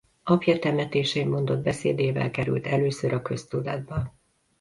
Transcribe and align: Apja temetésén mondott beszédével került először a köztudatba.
Apja 0.23 0.59
temetésén 0.59 1.27
mondott 1.27 1.63
beszédével 1.63 2.31
került 2.31 2.67
először 2.67 3.13
a 3.13 3.21
köztudatba. 3.21 4.13